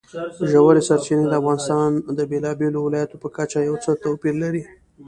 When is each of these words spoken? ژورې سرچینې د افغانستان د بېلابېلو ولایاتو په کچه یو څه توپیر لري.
ژورې 0.51 0.81
سرچینې 0.87 1.25
د 1.27 1.33
افغانستان 1.41 1.89
د 2.17 2.19
بېلابېلو 2.31 2.79
ولایاتو 2.83 3.21
په 3.23 3.27
کچه 3.35 3.59
یو 3.69 3.75
څه 3.83 3.91
توپیر 4.03 4.35
لري. 4.43 4.63